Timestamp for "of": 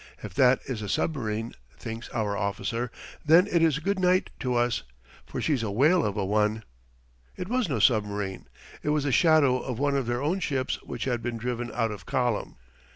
6.03-6.17, 9.59-9.77, 9.95-10.07, 11.91-12.07